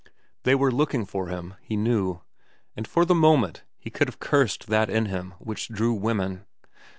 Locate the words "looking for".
0.71-1.27